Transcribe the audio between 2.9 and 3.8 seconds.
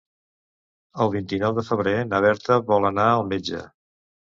anar al metge.